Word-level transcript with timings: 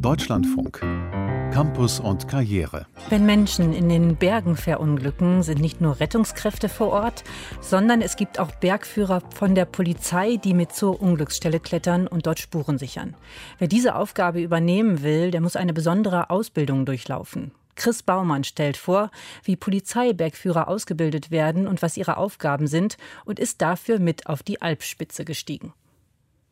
Deutschlandfunk. 0.00 0.78
Campus 1.52 1.98
und 1.98 2.28
Karriere. 2.28 2.86
Wenn 3.08 3.26
Menschen 3.26 3.72
in 3.72 3.88
den 3.88 4.14
Bergen 4.14 4.56
verunglücken, 4.56 5.42
sind 5.42 5.60
nicht 5.60 5.80
nur 5.80 5.98
Rettungskräfte 5.98 6.68
vor 6.68 6.92
Ort, 6.92 7.24
sondern 7.60 8.00
es 8.00 8.14
gibt 8.14 8.38
auch 8.38 8.52
Bergführer 8.52 9.22
von 9.34 9.56
der 9.56 9.64
Polizei, 9.64 10.36
die 10.36 10.54
mit 10.54 10.70
zur 10.70 11.02
Unglücksstelle 11.02 11.58
klettern 11.58 12.06
und 12.06 12.28
dort 12.28 12.38
Spuren 12.38 12.78
sichern. 12.78 13.16
Wer 13.58 13.66
diese 13.66 13.96
Aufgabe 13.96 14.40
übernehmen 14.40 15.02
will, 15.02 15.32
der 15.32 15.40
muss 15.40 15.56
eine 15.56 15.72
besondere 15.72 16.30
Ausbildung 16.30 16.86
durchlaufen. 16.86 17.50
Chris 17.74 18.04
Baumann 18.04 18.44
stellt 18.44 18.76
vor, 18.76 19.10
wie 19.42 19.56
Polizeibergführer 19.56 20.68
ausgebildet 20.68 21.32
werden 21.32 21.66
und 21.66 21.82
was 21.82 21.96
ihre 21.96 22.18
Aufgaben 22.18 22.68
sind 22.68 22.98
und 23.24 23.40
ist 23.40 23.60
dafür 23.62 23.98
mit 23.98 24.28
auf 24.28 24.44
die 24.44 24.62
Alpspitze 24.62 25.24
gestiegen. 25.24 25.72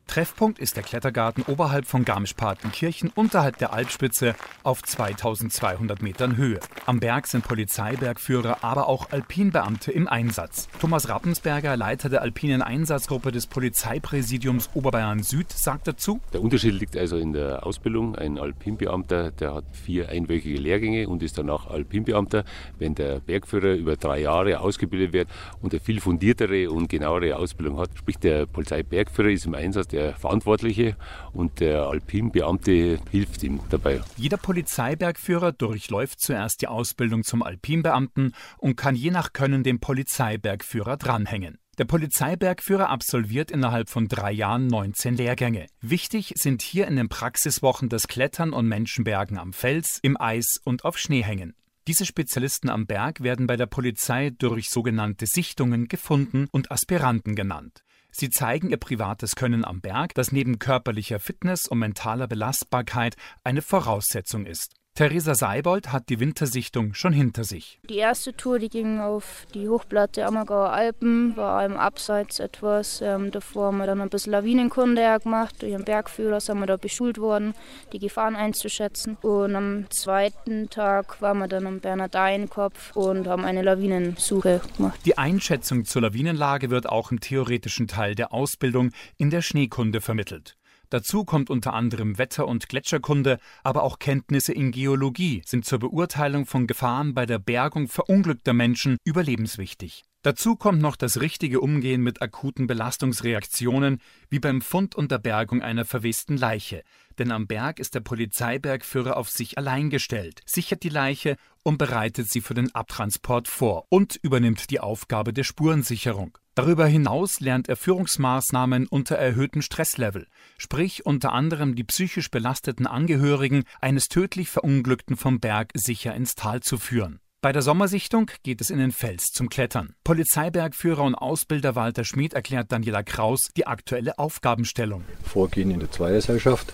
Treffpunkt 0.06 0.58
ist 0.58 0.76
der 0.76 0.82
Klettergarten 0.82 1.42
oberhalb 1.46 1.86
von 1.86 2.04
Garmisch-Partenkirchen 2.04 3.10
unterhalb 3.14 3.58
der 3.58 3.72
Alpspitze 3.72 4.34
auf 4.62 4.82
2200 4.82 6.00
Metern 6.00 6.36
Höhe. 6.36 6.60
Am 6.86 7.00
Berg 7.00 7.26
sind 7.26 7.44
Polizeibergführer, 7.44 8.58
aber 8.62 8.88
auch 8.88 9.10
Alpinbeamte 9.10 9.92
im 9.92 10.08
Einsatz. 10.08 10.68
Thomas 10.80 11.08
Rappensberger, 11.08 11.76
Leiter 11.76 12.08
der 12.08 12.22
alpinen 12.22 12.62
Einsatzgruppe 12.62 13.32
des 13.32 13.46
Polizeipräsidiums 13.46 14.70
Oberbayern 14.74 15.22
Süd, 15.22 15.50
sagt 15.50 15.88
dazu: 15.88 16.20
Der 16.32 16.40
Unterschied 16.40 16.74
liegt 16.74 16.96
also 16.96 17.16
in 17.16 17.32
der 17.32 17.66
Ausbildung. 17.66 18.14
Ein 18.16 18.38
Alpinbeamter, 18.38 19.32
der 19.32 19.54
hat 19.54 19.64
vier 19.72 20.08
einwöchige 20.08 20.58
Lehrgänge 20.58 21.08
und 21.08 21.22
ist 21.22 21.36
danach 21.36 21.66
Alpinbeamter. 21.66 22.44
Wenn 22.78 22.94
der 22.94 23.20
Bergführer 23.20 23.74
über 23.74 23.96
drei 23.96 24.20
Jahre 24.20 24.60
ausgebildet 24.60 25.12
wird 25.12 25.28
und 25.60 25.72
eine 25.72 25.80
viel 25.80 26.00
fundiertere 26.00 26.70
und 26.70 26.88
genauere 26.88 27.36
Ausbildung 27.36 27.78
hat, 27.78 27.90
sprich 27.96 28.18
der 28.18 28.46
Polizeibergführer 28.46 29.30
ist 29.30 29.46
im 29.46 29.54
Einsatz 29.54 29.95
der 29.96 30.14
Verantwortliche 30.14 30.94
und 31.32 31.60
der 31.60 31.84
Alpinbeamte 31.84 33.00
hilft 33.10 33.42
ihm 33.42 33.60
dabei. 33.70 34.02
Jeder 34.16 34.36
Polizeibergführer 34.36 35.52
durchläuft 35.52 36.20
zuerst 36.20 36.60
die 36.60 36.68
Ausbildung 36.68 37.24
zum 37.24 37.42
Alpinbeamten 37.42 38.34
und 38.58 38.76
kann 38.76 38.94
je 38.94 39.10
nach 39.10 39.32
Können 39.32 39.62
den 39.62 39.80
Polizeibergführer 39.80 40.98
dranhängen. 40.98 41.58
Der 41.78 41.84
Polizeibergführer 41.84 42.88
absolviert 42.88 43.50
innerhalb 43.50 43.88
von 43.88 44.08
drei 44.08 44.32
Jahren 44.32 44.66
19 44.66 45.16
Lehrgänge. 45.16 45.66
Wichtig 45.80 46.32
sind 46.36 46.62
hier 46.62 46.86
in 46.86 46.96
den 46.96 47.08
Praxiswochen 47.08 47.88
das 47.88 48.08
Klettern 48.08 48.52
und 48.52 48.66
Menschenbergen 48.66 49.38
am 49.38 49.52
Fels, 49.52 49.98
im 50.02 50.20
Eis 50.20 50.58
und 50.64 50.84
auf 50.84 50.98
Schneehängen. 50.98 51.54
Diese 51.86 52.04
Spezialisten 52.04 52.68
am 52.68 52.86
Berg 52.86 53.22
werden 53.22 53.46
bei 53.46 53.56
der 53.56 53.66
Polizei 53.66 54.30
durch 54.30 54.70
sogenannte 54.70 55.26
Sichtungen 55.26 55.86
gefunden 55.86 56.48
und 56.50 56.70
Aspiranten 56.70 57.34
genannt. 57.34 57.84
Sie 58.18 58.30
zeigen 58.30 58.70
ihr 58.70 58.78
privates 58.78 59.36
Können 59.36 59.62
am 59.62 59.82
Berg, 59.82 60.14
das 60.14 60.32
neben 60.32 60.58
körperlicher 60.58 61.20
Fitness 61.20 61.66
und 61.66 61.80
mentaler 61.80 62.26
Belastbarkeit 62.26 63.14
eine 63.44 63.60
Voraussetzung 63.60 64.46
ist. 64.46 64.72
Theresa 64.96 65.34
Seibold 65.34 65.92
hat 65.92 66.08
die 66.08 66.20
Wintersichtung 66.20 66.94
schon 66.94 67.12
hinter 67.12 67.44
sich. 67.44 67.78
Die 67.90 67.98
erste 67.98 68.34
Tour, 68.34 68.58
die 68.58 68.70
ging 68.70 68.98
auf 68.98 69.46
die 69.52 69.68
Hochplatte 69.68 70.24
Ammergauer 70.24 70.70
Alpen, 70.70 71.36
war 71.36 71.66
im 71.66 71.76
Abseits 71.76 72.40
etwas. 72.40 73.02
Ähm, 73.02 73.30
davor 73.30 73.66
haben 73.66 73.76
wir 73.76 73.86
dann 73.86 74.00
ein 74.00 74.08
bisschen 74.08 74.32
Lawinenkunde 74.32 75.18
gemacht. 75.22 75.56
Durch 75.60 75.74
einen 75.74 75.84
Bergführer 75.84 76.40
sind 76.40 76.60
wir 76.60 76.66
da 76.66 76.78
beschult 76.78 77.18
worden, 77.18 77.52
die 77.92 77.98
Gefahren 77.98 78.36
einzuschätzen. 78.36 79.18
Und 79.20 79.54
am 79.54 79.84
zweiten 79.90 80.70
Tag 80.70 81.20
waren 81.20 81.40
wir 81.40 81.48
dann 81.48 81.66
am 81.66 81.80
Bernardeinkopf 81.80 82.96
und 82.96 83.28
haben 83.28 83.44
eine 83.44 83.60
Lawinensuche 83.60 84.62
gemacht. 84.78 84.98
Die 85.04 85.18
Einschätzung 85.18 85.84
zur 85.84 86.00
Lawinenlage 86.00 86.70
wird 86.70 86.88
auch 86.88 87.10
im 87.10 87.20
theoretischen 87.20 87.86
Teil 87.86 88.14
der 88.14 88.32
Ausbildung 88.32 88.92
in 89.18 89.28
der 89.28 89.42
Schneekunde 89.42 90.00
vermittelt. 90.00 90.56
Dazu 90.90 91.24
kommt 91.24 91.50
unter 91.50 91.74
anderem 91.74 92.18
Wetter- 92.18 92.46
und 92.46 92.68
Gletscherkunde, 92.68 93.38
aber 93.64 93.82
auch 93.82 93.98
Kenntnisse 93.98 94.52
in 94.52 94.70
Geologie 94.70 95.42
sind 95.44 95.64
zur 95.64 95.80
Beurteilung 95.80 96.46
von 96.46 96.66
Gefahren 96.66 97.14
bei 97.14 97.26
der 97.26 97.38
Bergung 97.38 97.88
verunglückter 97.88 98.52
Menschen 98.52 98.96
überlebenswichtig. 99.04 100.04
Dazu 100.26 100.56
kommt 100.56 100.82
noch 100.82 100.96
das 100.96 101.20
richtige 101.20 101.60
Umgehen 101.60 102.02
mit 102.02 102.20
akuten 102.20 102.66
Belastungsreaktionen, 102.66 104.00
wie 104.28 104.40
beim 104.40 104.60
Fund 104.60 104.96
und 104.96 105.12
der 105.12 105.18
Bergung 105.18 105.62
einer 105.62 105.84
verwesten 105.84 106.36
Leiche. 106.36 106.82
Denn 107.16 107.30
am 107.30 107.46
Berg 107.46 107.78
ist 107.78 107.94
der 107.94 108.00
Polizeibergführer 108.00 109.18
auf 109.18 109.30
sich 109.30 109.56
allein 109.56 109.88
gestellt, 109.88 110.40
sichert 110.44 110.82
die 110.82 110.88
Leiche 110.88 111.36
und 111.62 111.78
bereitet 111.78 112.28
sie 112.28 112.40
für 112.40 112.54
den 112.54 112.74
Abtransport 112.74 113.46
vor 113.46 113.86
und 113.88 114.18
übernimmt 114.20 114.70
die 114.70 114.80
Aufgabe 114.80 115.32
der 115.32 115.44
Spurensicherung. 115.44 116.36
Darüber 116.56 116.88
hinaus 116.88 117.38
lernt 117.38 117.68
er 117.68 117.76
Führungsmaßnahmen 117.76 118.88
unter 118.88 119.14
erhöhtem 119.14 119.62
Stresslevel, 119.62 120.26
sprich 120.58 121.06
unter 121.06 121.34
anderem 121.34 121.76
die 121.76 121.84
psychisch 121.84 122.32
belasteten 122.32 122.88
Angehörigen 122.88 123.62
eines 123.80 124.08
tödlich 124.08 124.48
Verunglückten 124.48 125.16
vom 125.16 125.38
Berg 125.38 125.70
sicher 125.74 126.16
ins 126.16 126.34
Tal 126.34 126.64
zu 126.64 126.78
führen. 126.78 127.20
Bei 127.46 127.52
der 127.52 127.62
Sommersichtung 127.62 128.28
geht 128.42 128.60
es 128.60 128.70
in 128.70 128.80
den 128.80 128.90
Fels 128.90 129.26
zum 129.26 129.48
Klettern. 129.48 129.94
Polizeibergführer 130.02 131.04
und 131.04 131.14
Ausbilder 131.14 131.76
Walter 131.76 132.02
Schmid 132.02 132.34
erklärt 132.34 132.72
Daniela 132.72 133.04
Kraus 133.04 133.38
die 133.56 133.68
aktuelle 133.68 134.18
Aufgabenstellung. 134.18 135.04
Vorgehen 135.22 135.70
in 135.70 135.78
der 135.78 135.88
Zweierseilschaft. 135.88 136.72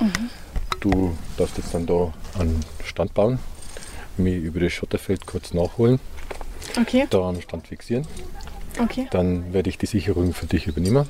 Mhm. 0.00 0.28
Du 0.80 1.16
darfst 1.38 1.56
jetzt 1.56 1.72
dann 1.72 1.86
da 1.86 2.12
einen 2.38 2.60
Stand 2.84 3.14
bauen, 3.14 3.38
mich 4.18 4.36
über 4.36 4.60
das 4.60 4.74
Schotterfeld 4.74 5.24
kurz 5.24 5.54
nachholen, 5.54 5.98
okay. 6.78 7.06
da 7.08 7.30
einen 7.30 7.40
Stand 7.40 7.68
fixieren. 7.68 8.06
Okay. 8.78 9.08
Dann 9.12 9.54
werde 9.54 9.70
ich 9.70 9.78
die 9.78 9.86
Sicherung 9.86 10.34
für 10.34 10.44
dich 10.44 10.66
übernehmen 10.66 11.08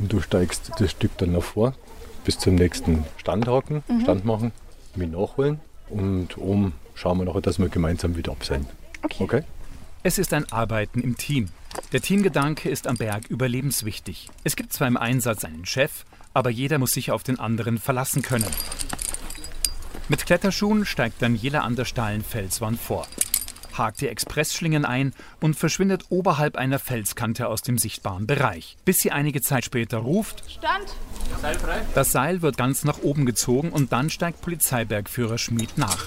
und 0.00 0.12
du 0.12 0.20
steigst 0.20 0.72
das 0.80 0.90
Stück 0.90 1.16
dann 1.18 1.30
nach 1.30 1.44
vor 1.44 1.74
bis 2.24 2.40
zum 2.40 2.56
nächsten 2.56 3.04
Stand 3.18 3.46
haken, 3.46 3.84
mhm. 3.86 4.00
Stand 4.00 4.24
machen, 4.24 4.50
mich 4.96 5.10
nachholen 5.12 5.60
und 5.90 6.36
oben 6.38 6.72
schauen 6.96 7.18
wir 7.18 7.24
nachher, 7.24 7.42
dass 7.42 7.60
wir 7.60 7.68
gemeinsam 7.68 8.16
wieder 8.16 8.32
abseilen. 8.32 8.66
Okay. 9.02 9.22
okay. 9.22 9.42
Es 10.02 10.18
ist 10.18 10.32
ein 10.32 10.50
Arbeiten 10.50 11.00
im 11.00 11.16
Team. 11.16 11.48
Der 11.92 12.00
Teamgedanke 12.00 12.68
ist 12.68 12.88
am 12.88 12.96
Berg 12.96 13.26
überlebenswichtig. 13.28 14.28
Es 14.42 14.56
gibt 14.56 14.72
zwar 14.72 14.88
im 14.88 14.96
Einsatz 14.96 15.44
einen 15.44 15.66
Chef, 15.66 16.04
aber 16.34 16.50
jeder 16.50 16.78
muss 16.78 16.92
sich 16.92 17.10
auf 17.10 17.22
den 17.22 17.38
anderen 17.38 17.78
verlassen 17.78 18.22
können. 18.22 18.50
Mit 20.08 20.24
Kletterschuhen 20.26 20.84
steigt 20.84 21.22
dann 21.22 21.34
jeder 21.34 21.64
an 21.64 21.76
der 21.76 21.84
steilen 21.84 22.22
Felswand 22.22 22.80
vor 22.80 23.06
hakt 23.78 24.00
die 24.00 24.08
Expressschlingen 24.08 24.84
ein 24.84 25.12
und 25.40 25.54
verschwindet 25.54 26.06
oberhalb 26.08 26.56
einer 26.56 26.78
Felskante 26.78 27.48
aus 27.48 27.62
dem 27.62 27.78
sichtbaren 27.78 28.26
Bereich, 28.26 28.76
bis 28.84 28.98
sie 28.98 29.12
einige 29.12 29.40
Zeit 29.42 29.64
später 29.64 29.98
ruft: 29.98 30.42
Stand! 30.50 30.94
Seil 31.42 31.58
frei. 31.58 31.80
Das 31.94 32.12
Seil 32.12 32.42
wird 32.42 32.56
ganz 32.56 32.84
nach 32.84 32.98
oben 33.02 33.26
gezogen 33.26 33.70
und 33.70 33.92
dann 33.92 34.10
steigt 34.10 34.40
Polizeibergführer 34.40 35.38
Schmied 35.38 35.76
nach 35.76 36.06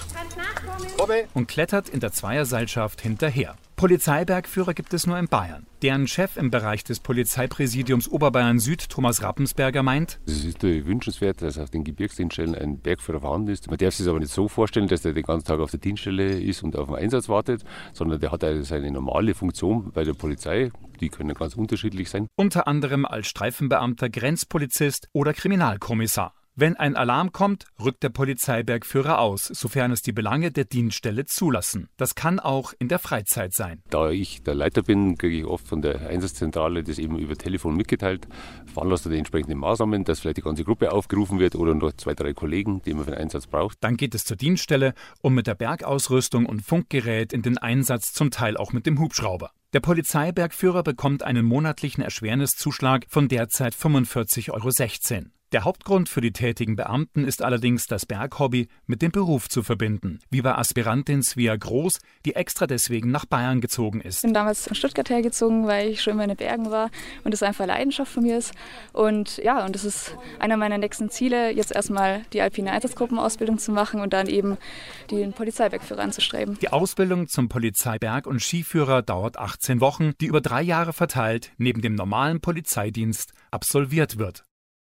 und 1.34 1.48
klettert 1.48 1.88
in 1.88 2.00
der 2.00 2.12
Zweierseilschaft 2.12 3.00
hinterher. 3.00 3.56
Polizeibergführer 3.76 4.74
gibt 4.74 4.92
es 4.92 5.06
nur 5.06 5.18
in 5.18 5.26
Bayern. 5.26 5.66
Deren 5.80 6.06
Chef 6.06 6.36
im 6.36 6.50
Bereich 6.50 6.84
des 6.84 7.00
Polizeipräsidiums 7.00 8.08
Oberbayern 8.08 8.58
Süd, 8.58 8.90
Thomas 8.90 9.22
Rappensberger, 9.22 9.82
meint, 9.82 10.20
es 10.26 10.44
ist 10.44 10.62
wünschenswert, 10.62 11.40
dass 11.40 11.56
auf 11.56 11.70
den 11.70 11.84
Gebirgsdienststellen 11.84 12.54
ein 12.54 12.78
Bergführer 12.78 13.20
vorhanden 13.20 13.48
ist. 13.48 13.70
Man 13.70 13.78
darf 13.78 13.94
sich 13.94 14.06
aber 14.06 14.18
nicht 14.18 14.32
so 14.32 14.48
vorstellen, 14.48 14.86
dass 14.86 15.00
der 15.00 15.14
den 15.14 15.22
ganzen 15.22 15.46
Tag 15.46 15.60
auf 15.60 15.70
der 15.70 15.80
Dienststelle 15.80 16.38
ist 16.38 16.62
und 16.62 16.76
auf 16.76 16.88
den 16.88 16.96
Einsatz 16.96 17.30
wartet, 17.30 17.64
sondern 17.94 18.20
der 18.20 18.32
hat 18.32 18.44
also 18.44 18.62
seine 18.62 18.90
normale 18.90 19.34
Funktion 19.34 19.90
bei 19.92 20.04
der 20.04 20.12
Polizei. 20.12 20.70
Die 21.00 21.08
können 21.08 21.32
ganz 21.32 21.54
unterschiedlich 21.54 22.10
sein. 22.10 22.26
Unter 22.36 22.68
anderem 22.68 23.06
als 23.06 23.28
Streifenbeamter, 23.28 24.10
Grenzpolizist 24.10 25.08
oder 25.14 25.32
Kriminalkommissar. 25.32 26.34
Wenn 26.56 26.76
ein 26.76 26.96
Alarm 26.96 27.32
kommt, 27.32 27.66
rückt 27.82 28.02
der 28.02 28.08
Polizeibergführer 28.08 29.20
aus, 29.20 29.44
sofern 29.46 29.92
es 29.92 30.02
die 30.02 30.12
Belange 30.12 30.50
der 30.50 30.64
Dienststelle 30.64 31.24
zulassen. 31.24 31.88
Das 31.96 32.16
kann 32.16 32.40
auch 32.40 32.72
in 32.78 32.88
der 32.88 32.98
Freizeit 32.98 33.54
sein. 33.54 33.82
Da 33.88 34.10
ich 34.10 34.42
der 34.42 34.56
Leiter 34.56 34.82
bin, 34.82 35.16
kriege 35.16 35.38
ich 35.38 35.44
oft 35.44 35.66
von 35.68 35.80
der 35.80 36.08
Einsatzzentrale 36.08 36.82
das 36.82 36.98
eben 36.98 37.18
über 37.18 37.36
Telefon 37.36 37.76
mitgeteilt, 37.76 38.26
veranlasst 38.66 39.06
die 39.06 39.16
entsprechenden 39.16 39.58
Maßnahmen, 39.58 40.04
dass 40.04 40.20
vielleicht 40.20 40.38
die 40.38 40.42
ganze 40.42 40.64
Gruppe 40.64 40.92
aufgerufen 40.92 41.38
wird 41.38 41.54
oder 41.54 41.74
nur 41.74 41.96
zwei, 41.96 42.14
drei 42.14 42.32
Kollegen, 42.32 42.82
die 42.82 42.94
man 42.94 43.04
für 43.04 43.12
den 43.12 43.20
Einsatz 43.20 43.46
braucht. 43.46 43.78
Dann 43.80 43.96
geht 43.96 44.14
es 44.14 44.24
zur 44.24 44.36
Dienststelle 44.36 44.94
und 45.22 45.34
mit 45.34 45.46
der 45.46 45.54
Bergausrüstung 45.54 46.46
und 46.46 46.62
Funkgerät 46.62 47.32
in 47.32 47.42
den 47.42 47.58
Einsatz, 47.58 48.12
zum 48.12 48.30
Teil 48.32 48.56
auch 48.56 48.72
mit 48.72 48.86
dem 48.86 48.98
Hubschrauber. 48.98 49.52
Der 49.72 49.80
Polizeibergführer 49.80 50.82
bekommt 50.82 51.22
einen 51.22 51.46
monatlichen 51.46 52.02
Erschwerniszuschlag 52.02 53.06
von 53.08 53.28
derzeit 53.28 53.74
45,16 53.74 54.50
Euro. 54.50 55.30
Der 55.52 55.64
Hauptgrund 55.64 56.08
für 56.08 56.20
die 56.20 56.30
tätigen 56.30 56.76
Beamten 56.76 57.24
ist 57.24 57.42
allerdings 57.42 57.86
das 57.86 58.06
Berghobby 58.06 58.68
mit 58.86 59.02
dem 59.02 59.10
Beruf 59.10 59.48
zu 59.48 59.64
verbinden, 59.64 60.20
wie 60.30 60.42
bei 60.42 60.54
Aspirantin 60.54 61.24
Svea 61.24 61.56
Groß, 61.56 61.98
die 62.24 62.36
extra 62.36 62.68
deswegen 62.68 63.10
nach 63.10 63.26
Bayern 63.26 63.60
gezogen 63.60 64.00
ist. 64.00 64.18
Ich 64.18 64.22
bin 64.22 64.32
damals 64.32 64.68
in 64.68 64.76
Stuttgart 64.76 65.10
hergezogen, 65.10 65.66
weil 65.66 65.88
ich 65.88 66.02
schon 66.02 66.12
immer 66.12 66.22
in 66.22 66.28
den 66.28 66.36
Bergen 66.36 66.70
war 66.70 66.88
und 67.24 67.34
es 67.34 67.42
einfach 67.42 67.66
Leidenschaft 67.66 68.12
von 68.12 68.22
mir 68.22 68.38
ist. 68.38 68.54
Und 68.92 69.38
ja, 69.38 69.64
und 69.64 69.74
es 69.74 69.84
ist 69.84 70.16
einer 70.38 70.56
meiner 70.56 70.78
nächsten 70.78 71.10
Ziele, 71.10 71.50
jetzt 71.50 71.72
erstmal 71.72 72.22
die 72.32 72.42
alpine 72.42 72.70
Einsatzgruppenausbildung 72.70 73.58
zu 73.58 73.72
machen 73.72 74.00
und 74.00 74.12
dann 74.12 74.28
eben 74.28 74.56
den 75.10 75.32
Polizeibergführer 75.32 76.02
anzustreben. 76.02 76.60
Die 76.60 76.68
Ausbildung 76.68 77.26
zum 77.26 77.48
Polizeiberg- 77.48 78.28
und 78.28 78.40
Skiführer 78.40 79.02
dauert 79.02 79.36
18 79.36 79.80
Wochen, 79.80 80.12
die 80.20 80.26
über 80.26 80.40
drei 80.40 80.62
Jahre 80.62 80.92
verteilt 80.92 81.50
neben 81.58 81.80
dem 81.80 81.96
normalen 81.96 82.40
Polizeidienst 82.40 83.32
absolviert 83.50 84.16
wird. 84.16 84.44